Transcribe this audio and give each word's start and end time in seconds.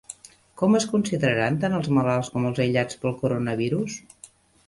Com 0.61 0.77
es 0.77 0.85
consideraran 0.93 1.59
tant 1.65 1.75
els 1.81 1.89
malalts 1.97 2.33
com 2.37 2.49
els 2.51 2.61
aïllats 2.65 2.99
pel 3.03 3.15
coronavirus? 3.23 4.01